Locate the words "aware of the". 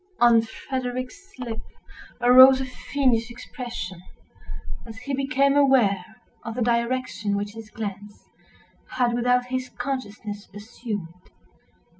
5.55-6.63